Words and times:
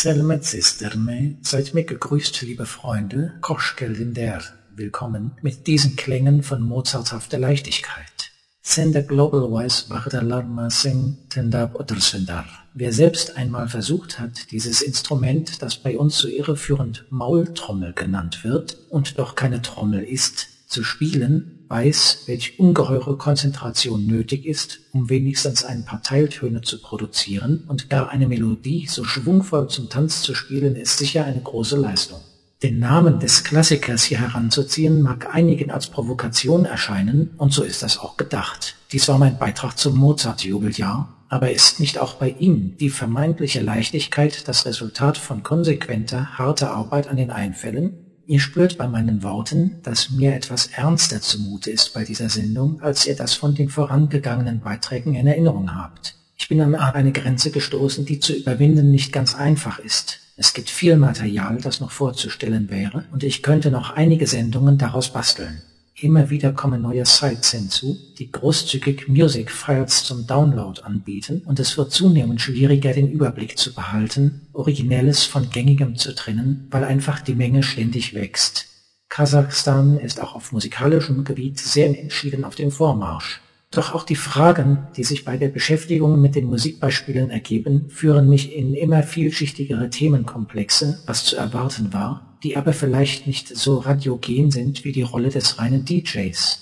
Selmet 0.00 0.44
Sisterme, 0.44 1.38
seid 1.42 1.74
mir 1.74 1.82
gegrüßt, 1.82 2.42
liebe 2.42 2.66
Freunde, 2.66 3.34
Koschkel 3.40 3.96
der, 4.14 4.40
willkommen 4.76 5.32
mit 5.42 5.66
diesen 5.66 5.96
Klängen 5.96 6.44
von 6.44 6.62
mozarthafter 6.62 7.36
Leichtigkeit. 7.36 8.30
Sender 8.62 9.02
Global 9.02 9.50
Wise 9.50 9.90
Vardalarma 9.90 10.70
Sing 10.70 11.16
Tendab 11.30 11.74
Ottersendar. 11.74 12.44
Wer 12.74 12.92
selbst 12.92 13.36
einmal 13.36 13.66
versucht 13.66 14.20
hat, 14.20 14.52
dieses 14.52 14.82
Instrument, 14.82 15.60
das 15.62 15.74
bei 15.74 15.98
uns 15.98 16.16
so 16.16 16.28
irreführend 16.28 17.06
Maultrommel 17.10 17.92
genannt 17.92 18.44
wird 18.44 18.78
und 18.90 19.18
doch 19.18 19.34
keine 19.34 19.62
Trommel 19.62 20.04
ist, 20.04 20.46
zu 20.68 20.84
spielen, 20.84 21.57
weiß, 21.68 22.24
welch 22.26 22.58
ungeheure 22.58 23.16
Konzentration 23.16 24.06
nötig 24.06 24.46
ist, 24.46 24.80
um 24.92 25.08
wenigstens 25.10 25.64
ein 25.64 25.84
paar 25.84 26.02
Teiltöne 26.02 26.62
zu 26.62 26.80
produzieren 26.80 27.64
und 27.68 27.90
gar 27.90 28.10
eine 28.10 28.26
Melodie 28.26 28.86
so 28.86 29.04
schwungvoll 29.04 29.68
zum 29.68 29.88
Tanz 29.88 30.22
zu 30.22 30.34
spielen, 30.34 30.76
ist 30.76 30.98
sicher 30.98 31.24
eine 31.24 31.40
große 31.40 31.76
Leistung. 31.76 32.20
Den 32.62 32.80
Namen 32.80 33.20
des 33.20 33.44
Klassikers 33.44 34.02
hier 34.02 34.18
heranzuziehen 34.18 35.00
mag 35.00 35.32
einigen 35.32 35.70
als 35.70 35.86
Provokation 35.86 36.64
erscheinen, 36.64 37.30
und 37.36 37.52
so 37.52 37.62
ist 37.62 37.84
das 37.84 37.98
auch 37.98 38.16
gedacht. 38.16 38.74
Dies 38.90 39.06
war 39.06 39.18
mein 39.18 39.38
Beitrag 39.38 39.78
zum 39.78 39.96
Mozart-Jubeljahr, 39.96 41.14
aber 41.28 41.52
ist 41.52 41.78
nicht 41.78 41.98
auch 41.98 42.14
bei 42.14 42.30
ihm 42.30 42.76
die 42.78 42.90
vermeintliche 42.90 43.60
Leichtigkeit 43.60 44.48
das 44.48 44.66
Resultat 44.66 45.18
von 45.18 45.44
konsequenter, 45.44 46.36
harter 46.38 46.72
Arbeit 46.72 47.06
an 47.06 47.16
den 47.16 47.30
Einfällen? 47.30 48.07
Ihr 48.28 48.40
spürt 48.40 48.76
bei 48.76 48.86
meinen 48.86 49.22
Worten, 49.22 49.76
dass 49.84 50.10
mir 50.10 50.34
etwas 50.34 50.66
ernster 50.66 51.22
zumute 51.22 51.70
ist 51.70 51.94
bei 51.94 52.04
dieser 52.04 52.28
Sendung, 52.28 52.82
als 52.82 53.06
ihr 53.06 53.16
das 53.16 53.32
von 53.32 53.54
den 53.54 53.70
vorangegangenen 53.70 54.60
Beiträgen 54.60 55.14
in 55.14 55.26
Erinnerung 55.26 55.74
habt. 55.74 56.14
Ich 56.36 56.46
bin 56.46 56.60
an 56.60 56.74
eine 56.74 57.12
Grenze 57.12 57.50
gestoßen, 57.50 58.04
die 58.04 58.20
zu 58.20 58.34
überwinden 58.34 58.90
nicht 58.90 59.14
ganz 59.14 59.34
einfach 59.34 59.78
ist. 59.78 60.18
Es 60.36 60.52
gibt 60.52 60.68
viel 60.68 60.98
Material, 60.98 61.56
das 61.62 61.80
noch 61.80 61.90
vorzustellen 61.90 62.68
wäre, 62.68 63.04
und 63.12 63.24
ich 63.24 63.42
könnte 63.42 63.70
noch 63.70 63.92
einige 63.92 64.26
Sendungen 64.26 64.76
daraus 64.76 65.10
basteln. 65.10 65.62
Immer 66.00 66.30
wieder 66.30 66.52
kommen 66.52 66.82
neue 66.82 67.04
Sites 67.04 67.50
hinzu, 67.50 67.98
die 68.20 68.30
großzügig 68.30 69.08
Music 69.08 69.50
Files 69.50 70.04
zum 70.04 70.28
Download 70.28 70.80
anbieten, 70.82 71.42
und 71.44 71.58
es 71.58 71.76
wird 71.76 71.90
zunehmend 71.90 72.40
schwieriger, 72.40 72.92
den 72.92 73.10
Überblick 73.10 73.58
zu 73.58 73.74
behalten, 73.74 74.46
Originelles 74.52 75.24
von 75.24 75.50
Gängigem 75.50 75.96
zu 75.96 76.14
trennen, 76.14 76.68
weil 76.70 76.84
einfach 76.84 77.20
die 77.20 77.34
Menge 77.34 77.64
ständig 77.64 78.14
wächst. 78.14 78.66
Kasachstan 79.08 79.98
ist 79.98 80.20
auch 80.20 80.36
auf 80.36 80.52
musikalischem 80.52 81.24
Gebiet 81.24 81.58
sehr 81.58 81.88
entschieden 81.88 82.44
auf 82.44 82.54
dem 82.54 82.70
Vormarsch. 82.70 83.40
Doch 83.70 83.94
auch 83.94 84.04
die 84.04 84.16
Fragen, 84.16 84.86
die 84.96 85.04
sich 85.04 85.24
bei 85.24 85.36
der 85.36 85.48
Beschäftigung 85.48 86.20
mit 86.20 86.34
den 86.34 86.46
Musikbeispielen 86.46 87.30
ergeben, 87.30 87.90
führen 87.90 88.28
mich 88.28 88.54
in 88.54 88.72
immer 88.74 89.02
vielschichtigere 89.02 89.90
Themenkomplexe, 89.90 91.00
was 91.06 91.24
zu 91.24 91.36
erwarten 91.36 91.92
war, 91.92 92.38
die 92.42 92.56
aber 92.56 92.72
vielleicht 92.72 93.26
nicht 93.26 93.48
so 93.48 93.78
radiogen 93.78 94.50
sind 94.50 94.84
wie 94.84 94.92
die 94.92 95.02
Rolle 95.02 95.28
des 95.28 95.58
reinen 95.58 95.84
DJs. 95.84 96.60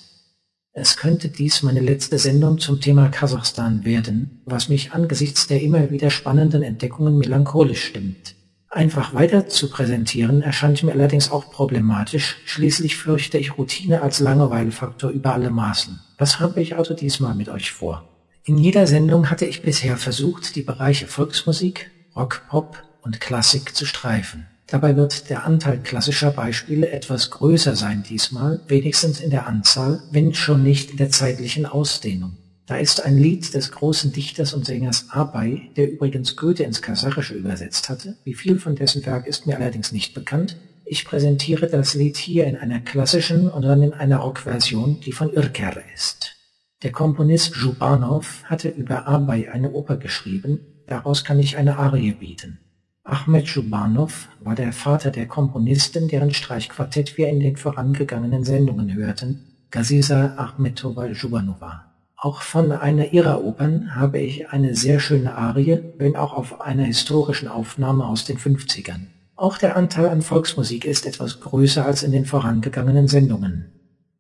Es 0.79 0.99
könnte 0.99 1.29
dies 1.29 1.63
meine 1.63 1.81
letzte 1.81 2.19
Sendung 2.19 2.59
zum 2.59 2.81
Thema 2.81 3.09
Kasachstan 3.09 3.85
werden, 3.87 4.43
was 4.45 4.69
mich 4.69 4.93
angesichts 4.93 5.47
der 5.47 5.63
immer 5.63 5.91
wieder 5.91 6.11
spannenden 6.11 6.63
Entdeckungen 6.63 7.17
melancholisch 7.17 7.85
stimmt. 7.85 8.36
Einfach 8.77 9.15
weiter 9.15 9.49
zu 9.49 9.71
präsentieren 9.71 10.43
erscheint 10.43 10.83
mir 10.83 10.93
allerdings 10.93 11.31
auch 11.31 11.51
problematisch, 11.51 12.37
schließlich 12.45 12.99
fürchte 12.99 13.39
ich 13.39 13.57
Routine 13.57 14.03
als 14.03 14.21
Langeweilefaktor 14.21 15.09
über 15.09 15.33
alle 15.33 15.49
Maßen. 15.49 15.99
Was 16.19 16.41
habe 16.41 16.61
ich 16.61 16.77
also 16.77 16.93
diesmal 16.93 17.35
mit 17.35 17.49
euch 17.49 17.73
vor? 17.73 18.07
In 18.45 18.59
jeder 18.59 18.87
Sendung 18.87 19.31
hatte 19.31 19.47
ich 19.47 19.63
bisher 19.63 19.97
versucht, 19.97 20.57
die 20.57 20.61
Bereiche 20.61 21.07
Volksmusik, 21.07 21.91
Rock, 22.15 22.43
Pop 22.51 22.83
und 23.01 23.19
Klassik 23.19 23.75
zu 23.75 23.87
streifen. 23.87 24.47
Dabei 24.67 24.95
wird 24.95 25.31
der 25.31 25.47
Anteil 25.47 25.79
klassischer 25.79 26.31
Beispiele 26.31 26.91
etwas 26.91 27.31
größer 27.31 27.77
sein 27.77 28.03
diesmal, 28.03 28.61
wenigstens 28.69 29.21
in 29.21 29.31
der 29.31 29.47
Anzahl, 29.47 30.03
wenn 30.11 30.35
schon 30.35 30.63
nicht 30.63 30.91
in 30.91 30.99
der 30.99 31.09
zeitlichen 31.09 31.65
Ausdehnung. 31.65 32.37
Da 32.67 32.77
ist 32.79 33.05
ein 33.05 33.17
Lied 33.17 33.55
des 33.55 33.71
großen 33.71 34.13
Dichters 34.13 34.53
und 34.53 34.67
Sängers 34.67 35.11
Abay, 35.11 35.71
der 35.77 35.91
übrigens 35.91 36.35
Goethe 36.35 36.65
ins 36.65 36.83
Kasachische 36.83 37.35
übersetzt 37.35 37.89
hatte. 37.89 38.17
Wie 38.25 38.35
viel 38.35 38.59
von 38.59 38.75
dessen 38.75 39.07
Werk 39.07 39.29
ist 39.29 39.47
mir 39.47 39.57
allerdings 39.57 39.93
nicht 39.93 40.15
bekannt. 40.15 40.57
Ich 40.85 41.05
präsentiere 41.05 41.69
das 41.69 41.95
Lied 41.95 42.17
hier 42.17 42.47
in 42.47 42.57
einer 42.57 42.81
klassischen 42.81 43.49
und 43.49 43.63
dann 43.63 43.83
in 43.83 43.93
einer 43.93 44.19
Rockversion, 44.19 44.99
die 45.01 45.13
von 45.13 45.33
Irker 45.33 45.81
ist. 45.95 46.35
Der 46.83 46.91
Komponist 46.91 47.55
Zhubanov 47.55 48.43
hatte 48.45 48.69
über 48.69 49.07
Abay 49.07 49.49
eine 49.49 49.71
Oper 49.71 49.97
geschrieben, 49.97 50.61
daraus 50.89 51.25
kann 51.25 51.39
ich 51.39 51.57
eine 51.57 51.79
Arie 51.79 52.13
bieten. 52.13 52.59
Ahmed 53.05 53.47
Zhubanov 53.47 54.29
war 54.41 54.57
der 54.57 54.73
Vater 54.73 55.13
der 55.13 55.27
Komponistin, 55.27 56.09
deren 56.09 56.35
Streichquartett 56.35 57.17
wir 57.17 57.29
in 57.29 57.39
den 57.39 57.57
vorangegangenen 57.57 58.43
Sendungen 58.43 58.93
hörten, 58.93 59.57
Gaziza 59.71 60.35
Ahmetova 60.37 61.13
Zhubanova. 61.15 61.96
Auch 62.27 62.43
von 62.43 62.73
einer 62.73 63.13
ihrer 63.13 63.45
Opern 63.45 63.95
habe 63.95 64.19
ich 64.19 64.49
eine 64.49 64.75
sehr 64.75 64.99
schöne 64.99 65.37
Arie, 65.37 65.79
wenn 65.97 66.17
auch 66.17 66.33
auf 66.33 66.61
einer 66.61 66.83
historischen 66.83 67.47
Aufnahme 67.47 68.05
aus 68.05 68.25
den 68.25 68.37
50ern. 68.37 69.07
Auch 69.37 69.59
der 69.59 69.77
Anteil 69.77 70.09
an 70.09 70.23
Volksmusik 70.23 70.87
ist 70.87 71.07
etwas 71.07 71.39
größer 71.39 71.87
als 71.87 72.03
in 72.03 72.11
den 72.11 72.25
vorangegangenen 72.25 73.07
Sendungen. 73.07 73.67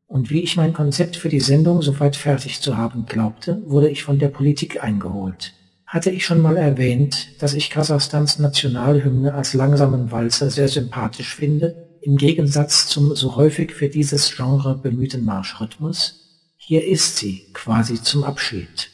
Und 0.07 0.31
wie 0.31 0.41
ich 0.41 0.57
mein 0.57 0.73
Konzept 0.73 1.17
für 1.17 1.29
die 1.29 1.41
Sendung 1.41 1.83
soweit 1.83 2.15
fertig 2.15 2.61
zu 2.61 2.77
haben 2.77 3.07
glaubte, 3.07 3.61
wurde 3.67 3.89
ich 3.89 4.05
von 4.05 4.21
der 4.21 4.29
Politik 4.29 4.85
eingeholt. 4.85 5.55
Hatte 5.85 6.11
ich 6.11 6.25
schon 6.25 6.41
mal 6.41 6.57
erwähnt, 6.57 7.43
dass 7.43 7.55
ich 7.55 7.71
Kasachstans 7.71 8.39
Nationalhymne 8.39 9.35
als 9.35 9.53
langsamen 9.53 10.13
Walzer 10.13 10.51
sehr 10.51 10.69
sympathisch 10.69 11.35
finde, 11.35 11.89
im 12.03 12.17
Gegensatz 12.17 12.87
zum 12.87 13.17
so 13.17 13.35
häufig 13.35 13.73
für 13.73 13.89
dieses 13.89 14.33
Genre 14.33 14.79
bemühten 14.81 15.25
Marschrhythmus? 15.25 16.23
Hier 16.69 16.85
ist 16.85 17.19
sie, 17.19 17.47
quasi 17.53 18.03
zum 18.03 18.25
Abschied. 18.25 18.91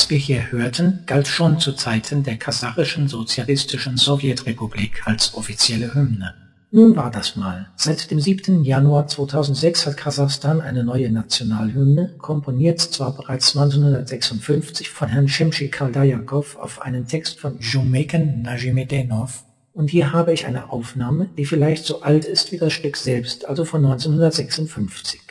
Was 0.00 0.08
wir 0.08 0.16
hier 0.16 0.50
hörten, 0.50 1.00
galt 1.04 1.28
schon 1.28 1.60
zu 1.60 1.74
Zeiten 1.74 2.22
der 2.22 2.38
kasachischen 2.38 3.06
sozialistischen 3.06 3.98
Sowjetrepublik 3.98 5.02
als 5.06 5.34
offizielle 5.34 5.92
Hymne. 5.92 6.32
Nun 6.70 6.96
war 6.96 7.10
das 7.10 7.36
mal. 7.36 7.68
Seit 7.76 8.10
dem 8.10 8.18
7. 8.18 8.64
Januar 8.64 9.08
2006 9.08 9.84
hat 9.86 9.98
Kasachstan 9.98 10.62
eine 10.62 10.84
neue 10.84 11.12
Nationalhymne, 11.12 12.14
komponiert 12.16 12.80
zwar 12.80 13.14
bereits 13.14 13.54
1956 13.54 14.88
von 14.88 15.10
Herrn 15.10 15.28
Shemshi 15.28 15.68
Kaldajakov 15.68 16.56
auf 16.56 16.80
einen 16.80 17.06
Text 17.06 17.38
von 17.38 17.58
Jumeken 17.60 18.40
Najimedenov, 18.40 19.44
und 19.74 19.90
hier 19.90 20.14
habe 20.14 20.32
ich 20.32 20.46
eine 20.46 20.70
Aufnahme, 20.70 21.28
die 21.36 21.44
vielleicht 21.44 21.84
so 21.84 22.00
alt 22.00 22.24
ist 22.24 22.52
wie 22.52 22.58
das 22.58 22.72
Stück 22.72 22.96
selbst, 22.96 23.46
also 23.46 23.66
von 23.66 23.84
1956. 23.84 25.29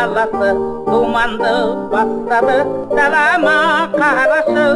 Даласы 0.00 0.50
думанды 0.86 1.52
бастады. 1.92 2.58
Далама 2.96 3.56
қарашы. 3.92 4.66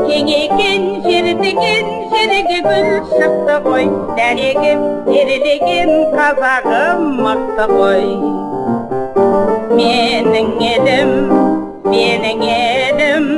Кеңейген 0.00 0.86
жердеген 1.04 1.90
жерге 2.12 2.60
гүл 2.66 2.88
шықты 3.10 3.56
ғой. 3.66 3.84
Дәнегім 4.16 4.80
терілеген 5.08 5.92
қазағым 6.16 7.04
мықты 7.26 7.66
ғой. 7.74 8.06
Менің 9.76 10.48
елім 10.70 11.12
менің 11.90 12.46
елім 12.56 13.28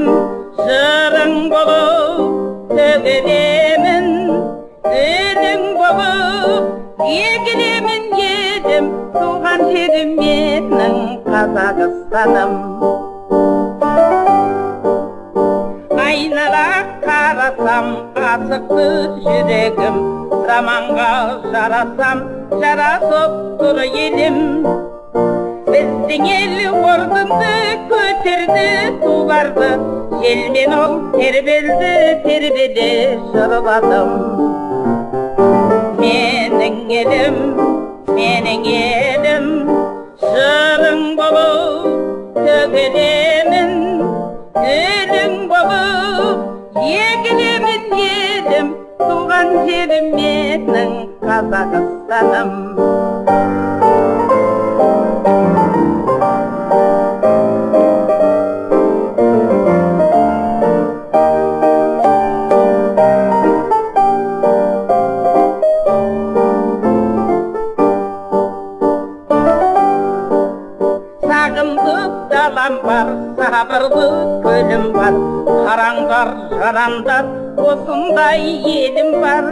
жырың 0.63 1.35
болып 1.53 2.31
төгілемін. 2.71 4.09
Гүлің 4.87 5.69
болып 5.81 7.05
елім 7.09 7.62
туған 9.53 9.73
жерім 9.73 10.13
менің 10.17 10.95
қазақстаным 11.27 12.53
айнала 16.05 16.69
қарасам 17.05 17.91
асықты 18.31 18.87
жүрегім 19.27 19.99
заманға 20.47 21.11
жарасам 21.53 22.25
жарасып 22.65 23.37
тұр 23.61 23.83
елім 23.85 24.41
біздің 25.69 26.27
ел 26.33 26.57
ордынды 26.95 27.55
көтерді 27.93 28.67
туларды 29.05 29.73
желмен 30.25 30.77
ол 30.81 30.99
тербелді 31.19 31.95
тербеле 32.25 32.91
жырладым 33.37 34.13
менің 36.01 36.85
елім 37.05 37.43
менің 38.09 38.65
елім 38.73 39.47
жырың 40.23 41.03
болып 41.19 41.87
төгілемін 42.37 43.73
гүлің 44.57 45.37
болып 45.53 46.83
егілемін 46.83 47.95
елім 48.09 48.73
туған 49.03 49.55
жерім 49.69 50.11
менің 50.17 50.93
қазақстаным 51.29 52.53
далам 72.63 72.79
бар 72.87 73.09
сабырлы 73.39 74.09
көлім 74.45 74.85
бар 74.95 75.15
қараңдар 75.67 76.29
жарандар 76.61 77.25
осындай 77.59 78.45
елім 78.73 79.11
бар 79.23 79.49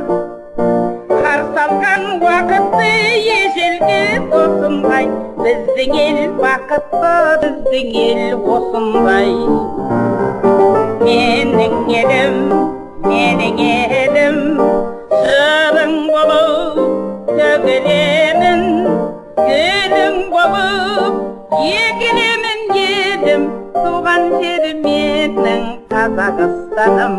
қарсы 1.11 1.59
алған 1.65 2.05
уақытты 2.23 2.93
ежелге 3.35 3.99
тосынбай 4.31 5.11
біздің 5.41 5.97
ел 6.05 6.21
бақытты 6.39 7.17
біздің 7.43 7.91
ел 8.05 8.47
осындай 8.59 9.35
менің 11.03 11.75
елім 11.99 12.39
менің 13.11 13.65
елім 13.67 14.39
қазақстаным 26.30 27.16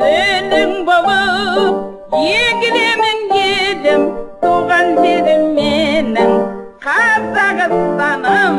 гүлің 0.00 0.72
болып 0.88 2.16
егілемін 2.18 3.22
елім 3.42 4.08
туған 4.42 4.90
жерім 4.98 5.44
менің 5.60 6.34
қазақстаным 6.82 8.58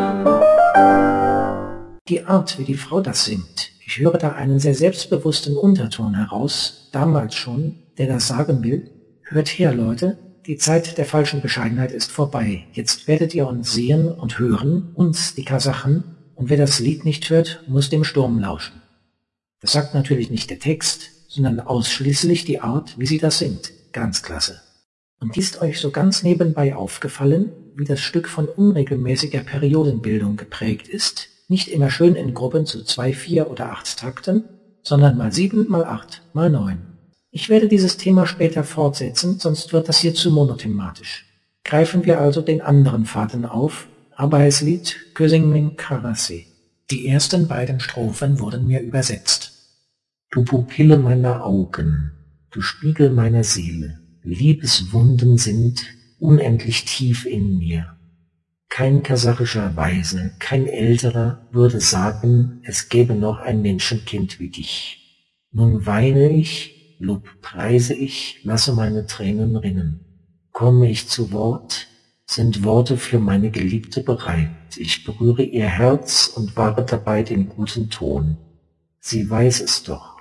Die 2.07 2.23
Art, 2.25 2.57
wie 2.57 2.63
die 2.63 2.75
Frau 2.75 3.01
das 3.01 3.25
singt, 3.25 3.71
ich 3.85 3.99
höre 3.99 4.17
da 4.17 4.33
einen 4.33 4.59
sehr 4.59 4.75
selbstbewussten 4.75 5.57
Unterton 5.57 6.15
heraus, 6.15 6.89
damals 6.93 7.35
schon, 7.35 7.75
der 7.97 8.07
das 8.07 8.27
sagen 8.27 8.63
will, 8.63 8.89
hört 9.23 9.49
her, 9.49 9.73
Leute, 9.73 10.17
die 10.46 10.56
Zeit 10.56 10.98
der 10.98 11.04
falschen 11.04 11.40
Bescheidenheit 11.40 11.92
ist 11.92 12.10
vorbei. 12.10 12.66
Jetzt 12.72 13.08
werdet 13.08 13.34
ihr 13.34 13.46
uns 13.46 13.72
sehen 13.72 14.08
und 14.08 14.38
hören, 14.38 14.90
uns, 14.94 15.34
die 15.34 15.44
Kasachen, 15.44 16.16
und 16.34 16.48
wer 16.48 16.56
das 16.56 16.78
Lied 16.78 17.04
nicht 17.04 17.28
hört, 17.28 17.62
muss 17.68 17.90
dem 17.90 18.04
Sturm 18.04 18.38
lauschen. 18.38 18.80
Das 19.60 19.72
sagt 19.72 19.94
natürlich 19.94 20.30
nicht 20.30 20.48
der 20.48 20.58
Text, 20.58 21.10
sondern 21.28 21.60
ausschließlich 21.60 22.44
die 22.44 22.60
Art, 22.60 22.98
wie 22.98 23.06
sie 23.06 23.18
das 23.18 23.38
singt. 23.38 23.72
Ganz 23.92 24.22
klasse. 24.22 24.60
Und 25.20 25.36
ist 25.36 25.60
euch 25.60 25.78
so 25.80 25.90
ganz 25.90 26.22
nebenbei 26.22 26.74
aufgefallen, 26.74 27.52
wie 27.76 27.84
das 27.84 28.00
Stück 28.00 28.26
von 28.26 28.48
unregelmäßiger 28.48 29.40
Periodenbildung 29.40 30.36
geprägt 30.36 30.88
ist? 30.88 31.28
Nicht 31.48 31.68
immer 31.68 31.90
schön 31.90 32.14
in 32.14 32.32
Gruppen 32.32 32.64
zu 32.64 32.84
zwei, 32.84 33.12
vier 33.12 33.50
oder 33.50 33.70
acht 33.70 33.98
Takten, 33.98 34.44
sondern 34.82 35.18
mal 35.18 35.32
sieben, 35.32 35.68
mal 35.68 35.84
acht, 35.84 36.22
mal 36.32 36.48
neun. 36.48 36.89
Ich 37.32 37.48
werde 37.48 37.68
dieses 37.68 37.96
Thema 37.96 38.26
später 38.26 38.64
fortsetzen, 38.64 39.38
sonst 39.38 39.72
wird 39.72 39.88
das 39.88 39.98
hier 40.00 40.14
zu 40.14 40.32
monothematisch. 40.32 41.26
Greifen 41.64 42.04
wir 42.04 42.20
also 42.20 42.42
den 42.42 42.60
anderen 42.60 43.04
Faden 43.04 43.44
auf, 43.44 43.86
Arbeitslied 44.16 44.96
Kösingmin 45.14 45.76
Karasi. 45.76 46.46
Die 46.90 47.06
ersten 47.06 47.46
beiden 47.46 47.78
Strophen 47.78 48.40
wurden 48.40 48.66
mir 48.66 48.80
übersetzt. 48.80 49.52
Du 50.32 50.44
Pupille 50.44 50.98
meiner 50.98 51.44
Augen, 51.44 52.10
du 52.50 52.60
Spiegel 52.60 53.10
meiner 53.10 53.44
Seele, 53.44 54.00
Liebeswunden 54.22 55.38
sind 55.38 55.82
unendlich 56.18 56.84
tief 56.84 57.26
in 57.26 57.58
mir. 57.58 57.96
Kein 58.68 59.02
kasachischer 59.02 59.76
Weise, 59.76 60.32
kein 60.40 60.66
Älterer 60.66 61.46
würde 61.52 61.80
sagen, 61.80 62.60
es 62.64 62.88
gäbe 62.88 63.14
noch 63.14 63.38
ein 63.38 63.62
Menschenkind 63.62 64.40
wie 64.40 64.50
dich. 64.50 64.96
Nun 65.52 65.86
weine 65.86 66.30
ich, 66.30 66.79
Lob 67.02 67.40
preise 67.40 67.94
ich, 67.94 68.40
lasse 68.44 68.74
meine 68.74 69.06
Tränen 69.06 69.56
rinnen. 69.56 70.00
Komme 70.52 70.90
ich 70.90 71.08
zu 71.08 71.32
Wort, 71.32 71.86
sind 72.26 72.62
Worte 72.62 72.98
für 72.98 73.18
meine 73.18 73.50
Geliebte 73.50 74.02
bereit. 74.02 74.50
Ich 74.76 75.02
berühre 75.04 75.42
ihr 75.42 75.66
Herz 75.66 76.26
und 76.26 76.58
wahre 76.58 76.84
dabei 76.84 77.22
den 77.22 77.48
guten 77.48 77.88
Ton. 77.88 78.36
Sie 78.98 79.28
weiß 79.30 79.62
es 79.62 79.82
doch. 79.82 80.18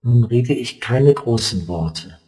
Nun 0.00 0.24
rede 0.24 0.54
ich 0.54 0.80
keine 0.80 1.12
großen 1.12 1.68
Worte. 1.68 2.18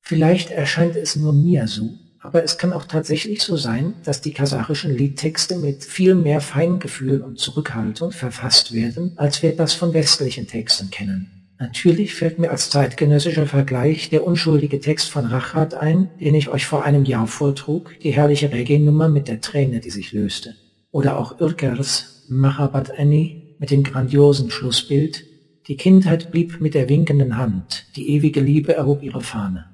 Vielleicht 0.00 0.50
erscheint 0.50 0.96
es 0.96 1.14
nur 1.14 1.34
mir 1.34 1.68
so, 1.68 1.90
aber 2.20 2.42
es 2.42 2.56
kann 2.56 2.72
auch 2.72 2.86
tatsächlich 2.86 3.42
so 3.42 3.58
sein, 3.58 3.96
dass 4.02 4.22
die 4.22 4.32
kasachischen 4.32 4.96
Liedtexte 4.96 5.58
mit 5.58 5.84
viel 5.84 6.14
mehr 6.14 6.40
Feingefühl 6.40 7.20
und 7.20 7.38
Zurückhaltung 7.38 8.12
verfasst 8.12 8.72
werden, 8.72 9.12
als 9.16 9.42
wir 9.42 9.54
das 9.54 9.74
von 9.74 9.92
westlichen 9.92 10.46
Texten 10.46 10.90
kennen. 10.90 11.39
Natürlich 11.60 12.14
fällt 12.14 12.38
mir 12.38 12.50
als 12.50 12.70
zeitgenössischer 12.70 13.46
Vergleich 13.46 14.08
der 14.08 14.26
unschuldige 14.26 14.80
Text 14.80 15.10
von 15.10 15.26
Rachat 15.26 15.74
ein, 15.74 16.08
den 16.18 16.34
ich 16.34 16.48
euch 16.48 16.64
vor 16.64 16.86
einem 16.86 17.04
Jahr 17.04 17.26
vortrug, 17.26 17.94
die 18.02 18.12
herrliche 18.12 18.50
Reggae-Nummer 18.50 19.10
mit 19.10 19.28
der 19.28 19.42
Träne, 19.42 19.80
die 19.80 19.90
sich 19.90 20.12
löste. 20.12 20.54
Oder 20.90 21.18
auch 21.18 21.38
Ürkers 21.38 22.24
Mahabat 22.30 22.98
Annie 22.98 23.56
mit 23.58 23.70
dem 23.70 23.82
grandiosen 23.82 24.50
Schlussbild, 24.50 25.26
die 25.68 25.76
Kindheit 25.76 26.30
blieb 26.30 26.62
mit 26.62 26.72
der 26.72 26.88
winkenden 26.88 27.36
Hand, 27.36 27.84
die 27.94 28.08
ewige 28.08 28.40
Liebe 28.40 28.74
erhob 28.74 29.02
ihre 29.02 29.20
Fahne. 29.20 29.66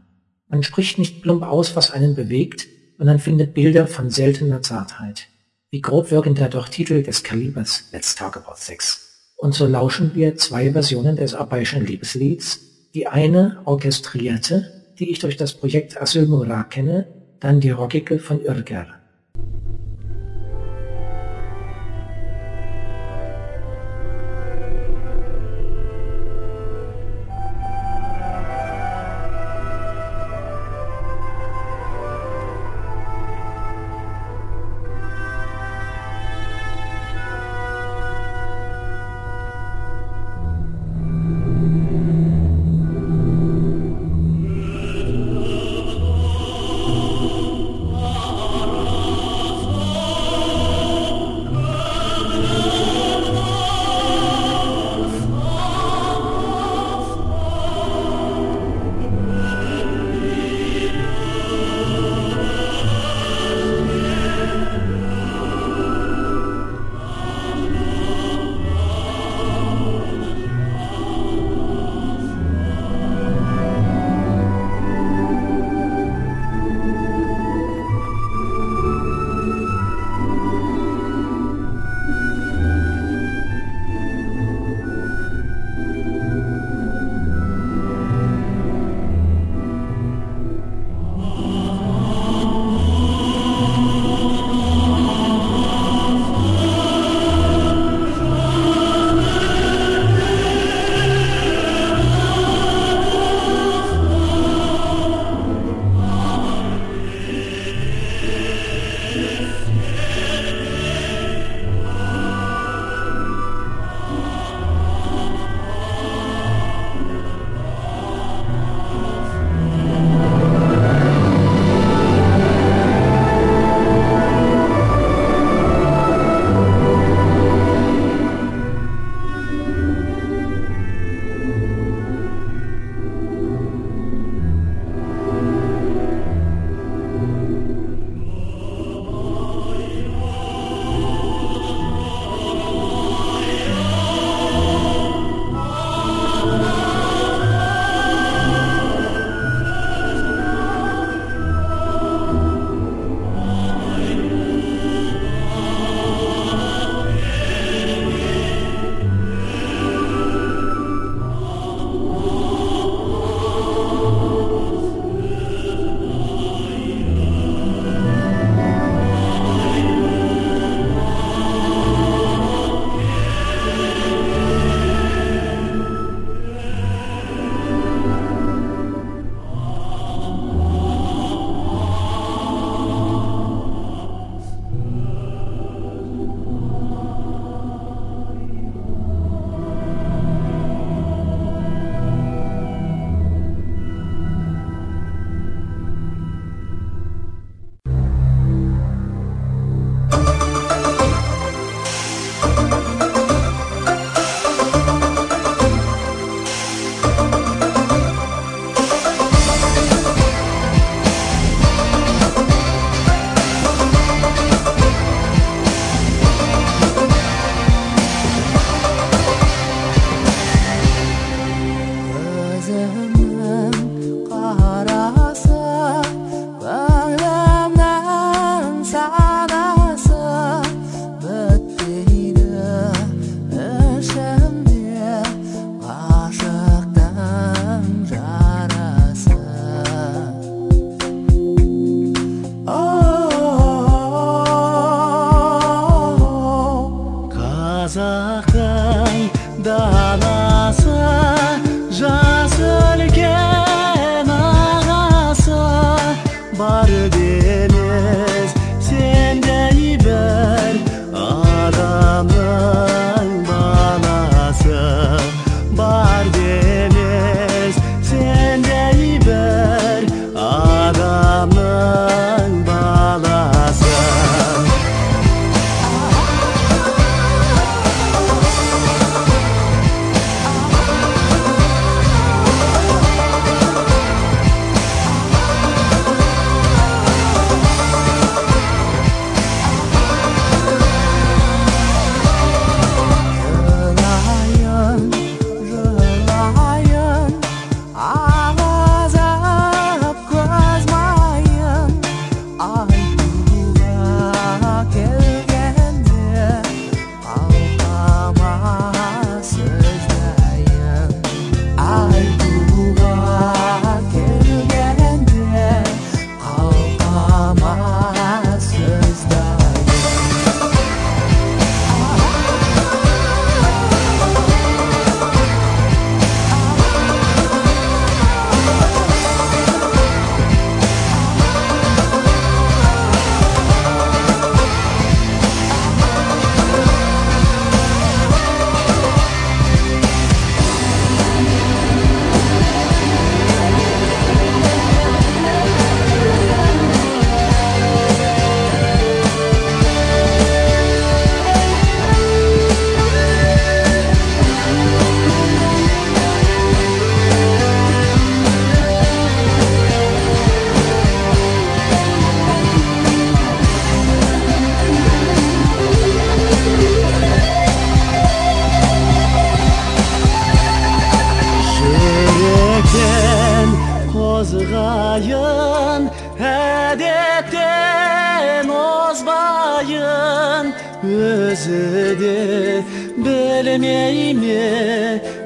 Man 0.48 0.64
spricht 0.64 0.98
nicht 0.98 1.22
plump 1.22 1.44
aus, 1.44 1.76
was 1.76 1.92
einen 1.92 2.16
bewegt, 2.16 2.66
sondern 2.98 3.20
findet 3.20 3.54
Bilder 3.54 3.86
von 3.86 4.10
seltener 4.10 4.60
Zartheit. 4.60 5.28
Wie 5.70 5.82
grob 5.82 6.10
wirkend 6.10 6.38
der 6.38 6.48
doch 6.48 6.68
Titel 6.68 7.04
des 7.04 7.22
Kalibers 7.22 7.84
Let's 7.92 8.16
Talk 8.16 8.36
About 8.36 8.56
Sex. 8.56 9.05
Und 9.36 9.54
so 9.54 9.66
lauschen 9.66 10.12
wir 10.14 10.36
zwei 10.36 10.72
Versionen 10.72 11.16
des 11.16 11.34
abayischen 11.34 11.86
Liebeslieds, 11.86 12.60
die 12.94 13.06
eine 13.06 13.58
orchestrierte, 13.64 14.72
die 14.98 15.10
ich 15.10 15.18
durch 15.18 15.36
das 15.36 15.52
Projekt 15.52 16.00
Asyl 16.00 16.26
Mura 16.26 16.64
kenne, 16.64 17.06
dann 17.40 17.60
die 17.60 17.70
rockige 17.70 18.18
von 18.18 18.42
Irger. 18.42 18.86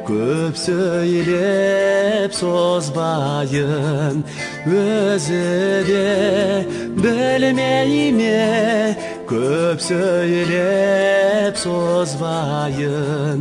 Көп 0.08 0.54
сөйлеп 0.58 2.34
созбайын. 2.34 4.24
Өзі 4.66 5.84
де 5.86 6.66
білмей 6.98 8.10
ме 8.18 8.96
көп 9.30 9.78
сөйлеп 9.86 11.54
созбайын. 11.64 13.40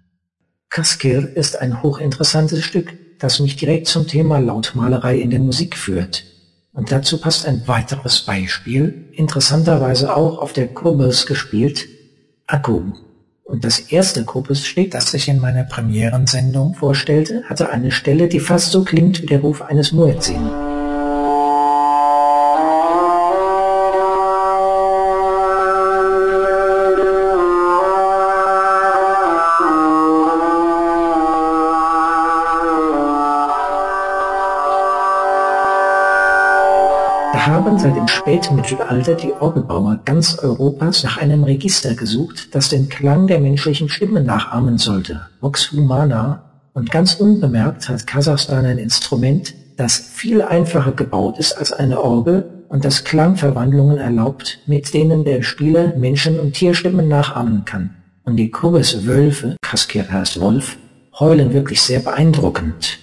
Kaskir 0.69 1.37
ist 1.37 1.61
ein 1.61 1.83
hochinteressantes 1.83 2.65
Stück, 2.65 2.97
das 3.19 3.41
mich 3.41 3.57
direkt 3.57 3.89
zum 3.89 4.07
Thema 4.07 4.39
Lautmalerei 4.39 5.19
in 5.19 5.31
der 5.31 5.41
Musik 5.41 5.77
führt. 5.77 6.23
Und 6.73 6.93
dazu 6.93 7.21
passt 7.21 7.45
ein 7.45 7.67
weiteres 7.67 8.21
Beispiel, 8.21 9.11
interessanterweise 9.15 10.15
auch 10.15 10.39
auf 10.39 10.53
der 10.53 10.69
Kurbels 10.69 11.27
gespielt, 11.27 11.89
Akku. 12.47 12.93
Und 13.47 13.65
das 13.65 13.79
erste 13.79 14.25
Gruppesstück, 14.25 14.91
das 14.91 15.15
ich 15.15 15.29
in 15.29 15.39
meiner 15.39 15.63
Premierensendung 15.63 16.75
vorstellte, 16.75 17.45
hatte 17.45 17.71
eine 17.71 17.93
Stelle, 17.93 18.27
die 18.27 18.41
fast 18.41 18.73
so 18.73 18.83
klingt 18.83 19.23
wie 19.23 19.27
der 19.27 19.41
Ruf 19.41 19.63
eines 19.63 19.93
Muezzin. 19.93 20.66
Haben 37.47 37.79
seit 37.79 37.95
dem 37.95 38.09
Spätmittelalter 38.09 39.15
die 39.15 39.33
Orgelbauer 39.33 40.01
ganz 40.05 40.37
Europas 40.41 41.05
nach 41.05 41.19
einem 41.19 41.45
Register 41.45 41.95
gesucht, 41.95 42.55
das 42.57 42.71
den 42.71 42.89
Klang 42.89 43.29
der 43.29 43.39
menschlichen 43.39 43.89
Stimme 43.89 44.21
nachahmen 44.21 44.79
sollte, 44.79 45.21
Vox 45.41 45.71
Humana, 45.71 46.43
und 46.75 46.91
ganz 46.91 47.15
unbemerkt 47.15 47.89
hat 47.89 48.07
Kasachstan 48.07 48.67
ein 48.67 48.79
Instrument, 48.79 49.55
das 49.77 49.97
viel 49.97 50.43
einfacher 50.43 50.93
gebaut 50.93 51.39
ist 51.39 51.53
als 51.53 51.73
eine 51.73 52.03
Orgel 52.03 52.65
und 52.69 52.85
das 52.85 53.05
Klangverwandlungen 53.05 53.99
erlaubt, 53.99 54.59
mit 54.67 54.93
denen 54.93 55.25
der 55.25 55.43
Spieler 55.43 55.97
Menschen- 55.97 56.41
und 56.41 56.55
Tierstimmen 56.55 57.07
nachahmen 57.07 57.65
kann. 57.65 57.95
Und 58.25 58.37
die 58.37 58.51
Kurbis 58.51 59.07
Wölfe, 59.07 59.57
Kaskir 59.63 60.11
heißt 60.11 60.41
Wolf, 60.41 60.77
heulen 61.19 61.55
wirklich 61.55 61.81
sehr 61.81 62.01
beeindruckend. 62.01 62.99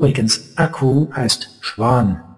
Übrigens, 0.00 0.56
Akku 0.56 1.08
heißt 1.14 1.58
Schwan. 1.60 2.29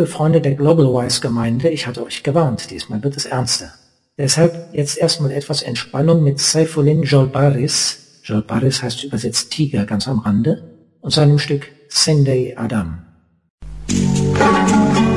Liebe 0.00 0.12
Freunde 0.12 0.40
der 0.40 0.54
Global 0.54 0.86
Wise 0.86 1.20
Gemeinde, 1.20 1.68
ich 1.68 1.86
hatte 1.86 2.02
euch 2.02 2.22
gewarnt, 2.22 2.70
diesmal 2.70 3.02
wird 3.02 3.18
es 3.18 3.26
ernster. 3.26 3.74
Deshalb 4.16 4.70
jetzt 4.72 4.96
erstmal 4.96 5.30
etwas 5.30 5.60
Entspannung 5.60 6.24
mit 6.24 6.40
Saifuddin 6.40 7.02
Jolbaris, 7.02 8.22
Jolbaris 8.24 8.82
heißt 8.82 9.04
übersetzt 9.04 9.50
Tiger 9.50 9.84
ganz 9.84 10.08
am 10.08 10.20
Rande, 10.20 10.62
und 11.02 11.12
seinem 11.12 11.38
Stück 11.38 11.68
Sendai 11.90 12.54
Adam. 12.56 13.04
Sağındım 14.38 15.09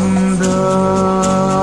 온다. 0.00 1.57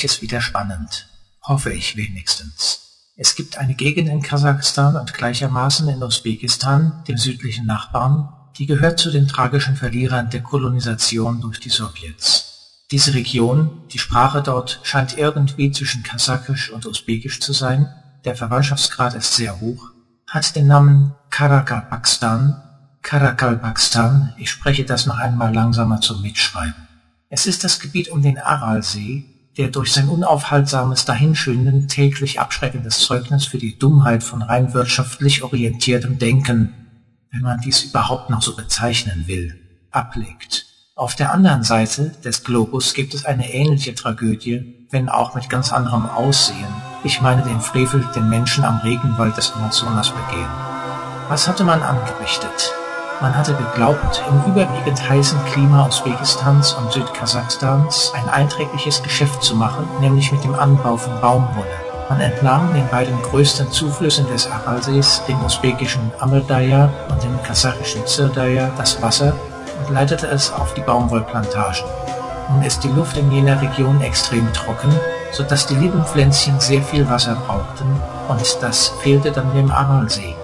Es 0.00 0.22
wieder 0.22 0.40
spannend. 0.40 1.08
Hoffe 1.42 1.72
ich 1.72 1.96
wenigstens. 1.96 2.80
Es 3.16 3.36
gibt 3.36 3.58
eine 3.58 3.74
Gegend 3.74 4.08
in 4.08 4.22
Kasachstan 4.22 4.96
und 4.96 5.12
gleichermaßen 5.12 5.88
in 5.88 6.02
Usbekistan, 6.02 7.04
dem 7.06 7.18
südlichen 7.18 7.66
Nachbarn, 7.66 8.32
die 8.56 8.66
gehört 8.66 8.98
zu 8.98 9.10
den 9.10 9.28
tragischen 9.28 9.76
Verlierern 9.76 10.30
der 10.30 10.42
Kolonisation 10.42 11.40
durch 11.40 11.60
die 11.60 11.68
Sowjets. 11.68 12.86
Diese 12.90 13.14
Region, 13.14 13.86
die 13.92 13.98
Sprache 13.98 14.42
dort 14.42 14.80
scheint 14.82 15.16
irgendwie 15.16 15.70
zwischen 15.72 16.02
Kasachisch 16.02 16.70
und 16.70 16.86
Usbekisch 16.86 17.40
zu 17.40 17.52
sein, 17.52 17.88
der 18.24 18.36
Verwandtschaftsgrad 18.36 19.14
ist 19.14 19.34
sehr 19.34 19.60
hoch, 19.60 19.90
hat 20.26 20.56
den 20.56 20.66
Namen 20.66 21.14
Karakalpakstan, 21.30 22.62
Karakalpakstan, 23.02 24.34
ich 24.38 24.50
spreche 24.50 24.84
das 24.84 25.06
noch 25.06 25.18
einmal 25.18 25.52
langsamer 25.52 26.00
zum 26.00 26.22
Mitschreiben. 26.22 26.88
Es 27.30 27.46
ist 27.46 27.64
das 27.64 27.80
Gebiet 27.80 28.10
um 28.10 28.22
den 28.22 28.38
Aralsee, 28.38 29.24
der 29.56 29.68
durch 29.68 29.92
sein 29.92 30.08
unaufhaltsames 30.08 31.04
Dahinschwinden 31.04 31.88
täglich 31.88 32.40
abschreckendes 32.40 33.00
Zeugnis 33.00 33.44
für 33.44 33.58
die 33.58 33.78
Dummheit 33.78 34.22
von 34.22 34.42
rein 34.42 34.72
wirtschaftlich 34.72 35.42
orientiertem 35.42 36.18
Denken, 36.18 36.72
wenn 37.30 37.42
man 37.42 37.60
dies 37.60 37.84
überhaupt 37.84 38.30
noch 38.30 38.42
so 38.42 38.56
bezeichnen 38.56 39.24
will, 39.26 39.58
ablegt. 39.90 40.66
Auf 40.94 41.16
der 41.16 41.32
anderen 41.32 41.64
Seite 41.64 42.12
des 42.24 42.44
Globus 42.44 42.94
gibt 42.94 43.14
es 43.14 43.24
eine 43.24 43.52
ähnliche 43.52 43.94
Tragödie, 43.94 44.86
wenn 44.90 45.08
auch 45.08 45.34
mit 45.34 45.48
ganz 45.48 45.72
anderem 45.72 46.06
Aussehen. 46.06 46.68
Ich 47.04 47.20
meine 47.20 47.42
den 47.42 47.60
Frevel, 47.60 48.06
den 48.14 48.28
Menschen 48.28 48.64
am 48.64 48.78
Regenwald 48.78 49.36
des 49.36 49.52
Amazonas 49.52 50.10
begehen. 50.10 50.50
Was 51.28 51.48
hatte 51.48 51.64
man 51.64 51.82
angerichtet? 51.82 52.72
Man 53.22 53.36
hatte 53.36 53.54
geglaubt, 53.54 54.20
im 54.28 54.52
überwiegend 54.52 55.08
heißen 55.08 55.38
Klima 55.52 55.86
Usbekistans 55.86 56.72
und 56.72 56.90
Südkasachstans 56.90 58.12
ein 58.16 58.28
einträgliches 58.28 59.00
Geschäft 59.00 59.44
zu 59.44 59.54
machen, 59.54 59.86
nämlich 60.00 60.32
mit 60.32 60.42
dem 60.42 60.56
Anbau 60.56 60.96
von 60.96 61.20
Baumwolle. 61.20 61.70
Man 62.08 62.20
entnahm 62.20 62.74
den 62.74 62.88
beiden 62.88 63.14
größten 63.22 63.70
Zuflüssen 63.70 64.26
des 64.26 64.50
Aralsees, 64.50 65.22
dem 65.28 65.40
usbekischen 65.44 66.10
Ameldaya 66.18 66.90
und 67.10 67.22
dem 67.22 67.40
kasachischen 67.44 68.04
Zirdaya, 68.08 68.72
das 68.76 69.00
Wasser 69.00 69.34
und 69.78 69.94
leitete 69.94 70.26
es 70.26 70.52
auf 70.52 70.74
die 70.74 70.80
Baumwollplantagen. 70.80 71.84
Nun 72.50 72.64
ist 72.64 72.82
die 72.82 72.88
Luft 72.88 73.16
in 73.16 73.30
jener 73.30 73.62
Region 73.62 74.00
extrem 74.00 74.52
trocken, 74.52 74.90
so 75.30 75.44
dass 75.44 75.68
die 75.68 75.76
lieben 75.76 76.04
Pflänzchen 76.04 76.58
sehr 76.58 76.82
viel 76.82 77.08
Wasser 77.08 77.36
brauchten 77.46 77.86
und 78.26 78.62
das 78.62 78.88
fehlte 79.00 79.30
dann 79.30 79.54
dem 79.54 79.70
Aralsee. 79.70 80.34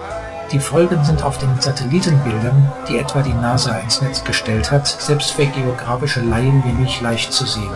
Die 0.51 0.59
Folgen 0.59 1.03
sind 1.03 1.23
auf 1.23 1.37
den 1.37 1.61
Satellitenbildern, 1.61 2.71
die 2.87 2.97
etwa 2.97 3.21
die 3.21 3.33
NASA 3.33 3.77
ins 3.77 4.01
Netz 4.01 4.23
gestellt 4.23 4.71
hat, 4.71 4.87
selbst 4.87 5.31
für 5.31 5.45
geografische 5.45 6.21
Laien 6.21 6.63
wie 6.65 6.71
mich 6.71 7.01
leicht 7.01 7.31
zu 7.31 7.45
sehen. 7.45 7.69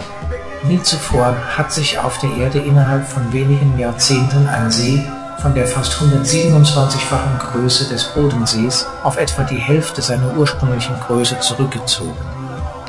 Nie 0.64 0.82
zuvor 0.82 1.36
hat 1.56 1.72
sich 1.72 2.00
auf 2.00 2.18
der 2.18 2.32
Erde 2.32 2.58
innerhalb 2.60 3.06
von 3.08 3.32
wenigen 3.32 3.78
Jahrzehnten 3.78 4.48
ein 4.48 4.72
See 4.72 5.06
von 5.40 5.54
der 5.54 5.68
fast 5.68 5.94
127-fachen 5.94 7.38
Größe 7.38 7.90
des 7.90 8.06
Bodensees 8.06 8.88
auf 9.04 9.18
etwa 9.18 9.44
die 9.44 9.58
Hälfte 9.58 10.02
seiner 10.02 10.36
ursprünglichen 10.36 11.00
Größe 11.02 11.40
zurückgezogen. 11.42 12.18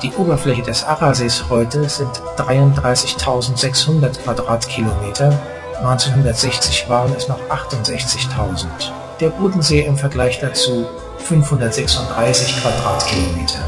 Die 0.02 0.12
Oberfläche 0.14 0.62
des 0.62 0.84
Aralsees 0.84 1.44
heute 1.50 1.88
sind 1.90 2.22
33.600 2.38 4.22
Quadratkilometer, 4.22 5.38
1960 5.82 6.88
waren 6.88 7.12
es 7.14 7.28
noch 7.28 7.40
68.000. 7.50 9.03
Der 9.24 9.30
Bodensee 9.30 9.80
im 9.80 9.96
Vergleich 9.96 10.38
dazu 10.38 10.84
536 11.16 12.60
Quadratkilometer. 12.60 13.60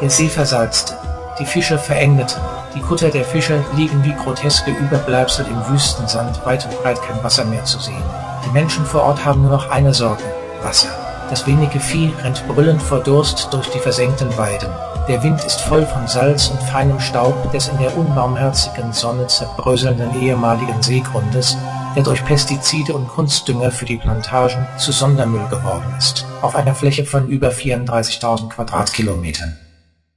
Der 0.00 0.08
See 0.08 0.26
versalzte, 0.26 0.94
die 1.38 1.44
Fische 1.44 1.76
verendeten, 1.76 2.40
die 2.74 2.80
Kutter 2.80 3.10
der 3.10 3.26
Fische 3.26 3.62
liegen 3.76 4.02
wie 4.04 4.14
groteske 4.14 4.70
Überbleibsel 4.70 5.44
im 5.50 5.68
Wüstensand, 5.68 6.40
weit 6.46 6.64
und 6.64 6.82
breit 6.82 6.98
kein 7.02 7.22
Wasser 7.22 7.44
mehr 7.44 7.62
zu 7.64 7.78
sehen. 7.78 8.02
Die 8.46 8.52
Menschen 8.52 8.86
vor 8.86 9.02
Ort 9.02 9.22
haben 9.22 9.42
nur 9.42 9.50
noch 9.50 9.68
eine 9.68 9.92
Sorge, 9.92 10.22
Wasser. 10.62 10.88
Das 11.28 11.46
wenige 11.46 11.78
Vieh 11.78 12.14
rennt 12.22 12.48
brüllend 12.48 12.80
vor 12.80 13.00
Durst 13.00 13.52
durch 13.52 13.68
die 13.68 13.80
versenkten 13.80 14.34
Weiden. 14.38 14.70
Der 15.08 15.22
Wind 15.22 15.44
ist 15.44 15.60
voll 15.60 15.84
von 15.84 16.08
Salz 16.08 16.48
und 16.48 16.62
feinem 16.62 17.00
Staub 17.00 17.52
des 17.52 17.68
in 17.68 17.76
der 17.76 17.94
unbarmherzigen 17.98 18.94
Sonne 18.94 19.26
zerbröselnden 19.26 20.18
ehemaligen 20.22 20.82
Seegrundes, 20.82 21.58
der 21.96 22.04
durch 22.04 22.24
Pestizide 22.24 22.94
und 22.94 23.08
Kunstdünger 23.08 23.72
für 23.72 23.86
die 23.86 23.96
Plantagen 23.96 24.66
zu 24.78 24.92
Sondermüll 24.92 25.48
geworden 25.48 25.92
ist, 25.98 26.26
auf 26.42 26.54
einer 26.54 26.74
Fläche 26.74 27.06
von 27.06 27.28
über 27.28 27.50
34.000 27.50 28.50
Quadratkilometern. 28.50 29.56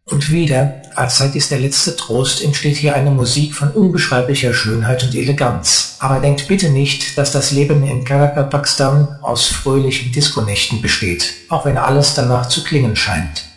Und 0.06 0.32
wieder, 0.32 0.82
als 0.96 1.18
sei 1.18 1.28
dies 1.28 1.50
der 1.50 1.60
letzte 1.60 1.96
Trost, 1.96 2.44
entsteht 2.44 2.78
hier 2.78 2.96
eine 2.96 3.12
Musik 3.12 3.54
von 3.54 3.70
unbeschreiblicher 3.70 4.54
Schönheit 4.54 5.04
und 5.04 5.16
Eleganz. 5.16 5.98
Aber 6.00 6.20
denkt 6.20 6.48
bitte 6.48 6.70
nicht, 6.70 7.18
dass 7.18 7.32
das 7.32 7.52
Leben 7.52 7.86
in 7.86 8.04
Karakapakstan 8.04 9.20
aus 9.22 9.48
fröhlichen 9.48 10.12
Diskonächten 10.12 10.82
besteht, 10.82 11.34
auch 11.50 11.66
wenn 11.66 11.78
alles 11.78 12.16
danach 12.16 12.50
zu 12.50 12.64
klingen 12.64 12.96
scheint. 12.96 13.49